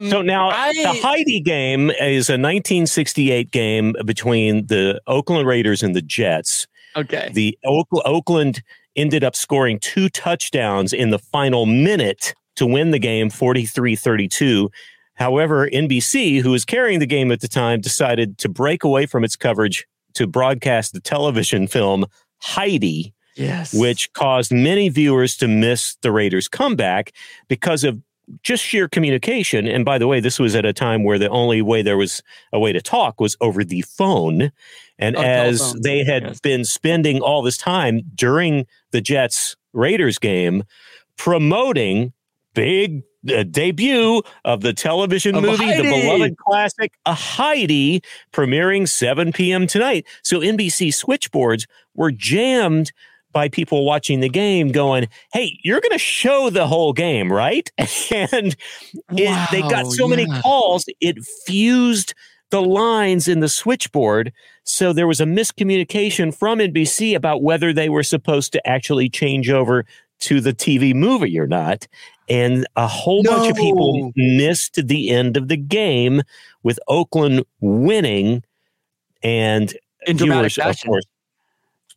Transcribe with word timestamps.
So 0.00 0.22
mm, 0.22 0.26
now 0.26 0.50
I- 0.50 0.72
the 0.74 1.00
Heidi 1.02 1.40
game 1.40 1.90
is 1.90 2.28
a 2.28 2.34
1968 2.34 3.50
game 3.50 3.94
between 4.04 4.66
the 4.66 5.00
Oakland 5.06 5.46
Raiders 5.46 5.82
and 5.82 5.94
the 5.94 6.02
Jets. 6.02 6.66
Okay. 6.96 7.30
The 7.32 7.58
Oak- 7.64 7.88
Oakland 8.04 8.62
ended 8.96 9.24
up 9.24 9.34
scoring 9.36 9.78
two 9.80 10.08
touchdowns 10.08 10.92
in 10.92 11.10
the 11.10 11.18
final 11.18 11.66
minute 11.66 12.34
to 12.56 12.66
win 12.66 12.90
the 12.90 12.98
game 12.98 13.28
43-32. 13.30 14.68
However, 15.14 15.68
NBC, 15.70 16.40
who 16.40 16.50
was 16.52 16.64
carrying 16.64 17.00
the 17.00 17.06
game 17.06 17.32
at 17.32 17.40
the 17.40 17.48
time, 17.48 17.80
decided 17.80 18.38
to 18.38 18.48
break 18.48 18.84
away 18.84 19.06
from 19.06 19.24
its 19.24 19.36
coverage 19.36 19.86
to 20.14 20.26
broadcast 20.26 20.92
the 20.92 21.00
television 21.00 21.66
film 21.66 22.06
Heidi, 22.40 23.12
yes. 23.36 23.74
which 23.74 24.12
caused 24.12 24.52
many 24.52 24.88
viewers 24.88 25.36
to 25.38 25.48
miss 25.48 25.96
the 26.02 26.12
Raiders' 26.12 26.46
comeback 26.48 27.12
because 27.48 27.82
of 27.84 28.00
just 28.42 28.62
sheer 28.64 28.88
communication. 28.88 29.66
And 29.66 29.84
by 29.84 29.98
the 29.98 30.06
way, 30.06 30.20
this 30.20 30.38
was 30.38 30.54
at 30.54 30.64
a 30.66 30.72
time 30.72 31.04
where 31.04 31.18
the 31.18 31.28
only 31.30 31.62
way 31.62 31.82
there 31.82 31.96
was 31.96 32.22
a 32.52 32.58
way 32.58 32.72
to 32.72 32.80
talk 32.80 33.20
was 33.20 33.36
over 33.40 33.64
the 33.64 33.82
phone. 33.82 34.50
And 34.98 35.16
Oh, 35.16 35.20
as 35.22 35.58
telephone. 35.60 35.80
they 35.82 36.04
had 36.04 36.22
Yes. 36.24 36.40
been 36.40 36.64
spending 36.64 37.20
all 37.20 37.42
this 37.42 37.56
time 37.56 38.02
during 38.14 38.66
the 38.90 39.00
Jets 39.00 39.56
Raiders 39.72 40.18
game 40.18 40.64
promoting 41.16 42.12
big 42.54 43.02
uh, 43.34 43.42
debut 43.42 44.22
of 44.44 44.60
the 44.62 44.72
television 44.72 45.34
Of 45.34 45.42
movie, 45.42 45.66
the 45.76 45.82
beloved 45.82 46.36
classic, 46.38 46.92
A 47.04 47.14
Heidi, 47.14 48.00
premiering 48.32 48.88
7 48.88 49.32
p.m. 49.32 49.66
tonight. 49.66 50.06
So 50.22 50.40
NBC 50.40 50.94
switchboards 50.94 51.66
were 51.94 52.10
jammed 52.12 52.92
by 53.32 53.48
people 53.48 53.84
watching 53.84 54.20
the 54.20 54.28
game 54.28 54.72
going, 54.72 55.08
Hey, 55.32 55.58
you're 55.62 55.80
going 55.80 55.92
to 55.92 55.98
show 55.98 56.50
the 56.50 56.66
whole 56.66 56.92
game, 56.92 57.32
right? 57.32 57.70
and 58.10 58.56
it, 59.10 59.50
they 59.50 59.60
got 59.62 59.84
Wow, 59.84 59.90
so 59.90 60.08
many 60.08 60.26
calls, 60.40 60.86
it 61.00 61.22
fused 61.46 62.14
the 62.50 62.62
lines 62.62 63.28
in 63.28 63.40
the 63.40 63.48
switchboard. 63.48 64.32
So 64.64 64.92
there 64.92 65.06
was 65.06 65.20
a 65.20 65.24
miscommunication 65.24 66.34
from 66.34 66.58
NBC 66.58 67.14
about 67.14 67.42
whether 67.42 67.72
they 67.72 67.88
were 67.88 68.02
supposed 68.02 68.52
to 68.52 68.66
actually 68.66 69.08
change 69.08 69.50
over 69.50 69.84
to 70.20 70.40
the 70.40 70.52
TV 70.52 70.94
movie 70.94 71.38
or 71.38 71.46
not. 71.46 71.86
And 72.28 72.66
a 72.76 72.86
whole 72.86 73.22
bunch 73.22 73.50
of 73.50 73.56
people 73.56 74.12
missed 74.16 74.86
the 74.86 75.10
end 75.10 75.36
of 75.36 75.48
the 75.48 75.56
game 75.56 76.22
with 76.62 76.78
Oakland 76.88 77.44
winning. 77.60 78.42
And 79.22 79.74
In 80.06 80.16
dramatic 80.16 80.52
viewers, 80.52 80.82
of 80.82 80.86
course, 80.86 81.04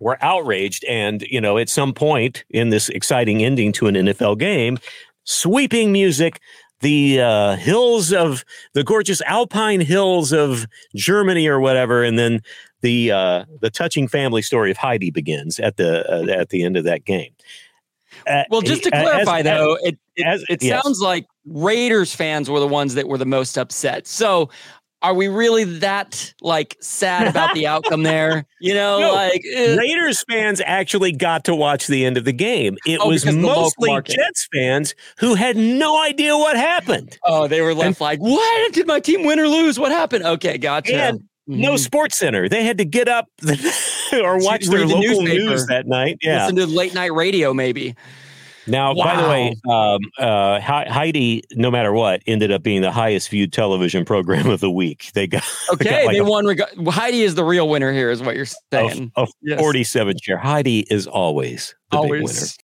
were 0.00 0.18
outraged. 0.22 0.84
And, 0.84 1.22
you 1.22 1.40
know, 1.40 1.56
at 1.58 1.68
some 1.68 1.92
point 1.94 2.44
in 2.50 2.70
this 2.70 2.88
exciting 2.88 3.44
ending 3.44 3.70
to 3.72 3.86
an 3.86 3.94
NFL 3.94 4.38
game, 4.38 4.78
sweeping 5.24 5.92
music, 5.92 6.40
the 6.80 7.20
uh, 7.20 7.56
hills 7.56 8.12
of 8.12 8.44
the 8.72 8.82
gorgeous 8.82 9.20
alpine 9.22 9.80
hills 9.80 10.32
of 10.32 10.66
Germany 10.96 11.46
or 11.46 11.60
whatever, 11.60 12.02
and 12.02 12.18
then 12.18 12.40
the 12.80 13.12
uh, 13.12 13.44
the 13.60 13.68
touching 13.68 14.08
family 14.08 14.40
story 14.40 14.70
of 14.70 14.78
Heidi 14.78 15.10
begins 15.10 15.60
at 15.60 15.76
the 15.76 16.10
uh, 16.10 16.32
at 16.40 16.48
the 16.48 16.62
end 16.62 16.78
of 16.78 16.84
that 16.84 17.04
game. 17.04 17.32
Uh, 18.26 18.44
Well, 18.50 18.62
just 18.62 18.82
to 18.84 18.90
clarify, 18.90 19.40
as- 19.40 19.44
though, 19.44 19.76
it 19.82 19.98
it, 20.16 20.26
as- 20.26 20.42
it 20.48 20.62
yes. 20.62 20.82
sounds 20.82 21.00
like 21.00 21.26
Raiders 21.46 22.14
fans 22.14 22.48
were 22.48 22.60
the 22.60 22.66
ones 22.66 22.94
that 22.94 23.08
were 23.08 23.18
the 23.18 23.26
most 23.26 23.58
upset. 23.58 24.06
So, 24.06 24.48
are 25.02 25.14
we 25.14 25.28
really 25.28 25.64
that 25.64 26.34
like 26.42 26.76
sad 26.80 27.26
about 27.26 27.54
the 27.54 27.66
outcome 27.66 28.02
there? 28.02 28.44
You 28.60 28.74
know, 28.74 29.00
No, 29.00 29.12
like 29.14 29.42
eh, 29.54 29.76
Raiders 29.76 30.22
fans 30.28 30.60
actually 30.64 31.12
got 31.12 31.44
to 31.44 31.54
watch 31.54 31.86
the 31.86 32.04
end 32.04 32.16
of 32.18 32.24
the 32.24 32.32
game. 32.32 32.76
It 32.86 33.00
Oh, 33.02 33.08
was 33.08 33.22
because 33.22 33.36
of 33.36 33.40
the 33.42 33.46
local 33.48 33.62
mostly. 33.86 34.14
Jets 34.14 34.48
fans 34.52 34.94
who 35.18 35.34
had 35.34 35.56
no 35.56 36.00
idea 36.02 36.36
what 36.36 36.56
happened. 36.56 37.18
oh, 37.24 37.46
they 37.48 37.60
were 37.62 37.74
left 37.74 38.00
like, 38.00 38.18
what 38.20 38.72
did 38.74 38.86
my 38.86 39.00
team 39.00 39.24
win 39.24 39.38
or 39.40 39.48
lose? 39.48 39.78
What 39.78 39.92
happened? 39.92 40.24
Okay, 40.24 40.58
gotcha. 40.58 40.94
And 40.94 41.20
no 41.46 41.72
Mhm. 41.72 41.88
SportsCenter. 41.88 42.48
They 42.50 42.62
had 42.62 42.78
to 42.78 42.84
get 42.84 43.08
up 43.08 43.26
or 44.12 44.38
watch 44.38 44.66
their 44.66 44.80
the 44.80 44.86
local 44.86 45.00
newspaper. 45.22 45.44
news 45.50 45.66
that 45.66 45.86
night. 45.86 46.18
Yeah. 46.22 46.42
listen 46.42 46.56
to 46.56 46.66
late 46.66 46.94
night 46.94 47.12
radio, 47.14 47.52
maybe. 47.54 47.94
Now, 48.66 48.94
by 48.94 49.20
the 49.20 49.28
way, 49.28 49.54
um, 49.68 50.00
uh, 50.18 50.60
Hei- 50.60 50.88
Heidi, 50.88 51.42
no 51.52 51.70
matter 51.70 51.92
what, 51.92 52.22
ended 52.26 52.50
up 52.52 52.62
being 52.62 52.82
the 52.82 52.90
highest 52.92 53.28
viewed 53.30 53.52
television 53.52 54.04
program 54.04 54.48
of 54.48 54.60
the 54.60 54.70
week. 54.70 55.10
They 55.14 55.26
got, 55.26 55.42
they 55.78 55.84
got 55.84 55.92
Okay, 55.92 56.06
like 56.06 56.14
they 56.14 56.18
a, 56.20 56.24
won. 56.24 56.46
Reg- 56.46 56.88
Heidi 56.88 57.22
is 57.22 57.34
the 57.34 57.44
real 57.44 57.68
winner 57.68 57.92
here, 57.92 58.10
is 58.10 58.22
what 58.22 58.36
you're 58.36 58.46
saying. 58.72 59.12
a 59.16 59.26
Yes. 59.42 59.58
47 59.60 60.16
share. 60.22 60.36
Heidi 60.38 60.80
is 60.90 61.06
always 61.06 61.74
the 61.90 61.98
big 62.02 62.10
winner. 62.10 62.22
Always 62.22 62.58